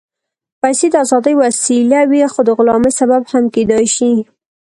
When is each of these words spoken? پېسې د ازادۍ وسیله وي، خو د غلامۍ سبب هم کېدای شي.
پېسې 0.61 0.87
د 0.91 0.95
ازادۍ 1.03 1.33
وسیله 1.37 1.99
وي، 2.09 2.21
خو 2.33 2.39
د 2.45 2.49
غلامۍ 2.57 2.91
سبب 2.99 3.21
هم 3.31 3.45
کېدای 3.55 3.85
شي. 3.95 4.11